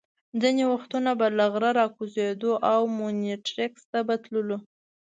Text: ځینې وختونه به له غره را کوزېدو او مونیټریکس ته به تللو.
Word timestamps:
ځینې 0.41 0.63
وختونه 0.73 1.11
به 1.19 1.27
له 1.37 1.45
غره 1.53 1.71
را 1.79 1.87
کوزېدو 1.95 2.51
او 2.71 2.81
مونیټریکس 2.97 3.83
ته 3.91 3.99
به 4.07 4.15
تللو. 4.23 4.57